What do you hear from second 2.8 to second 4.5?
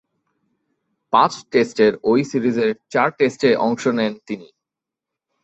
চার টেস্টে অংশ নেন তিনি।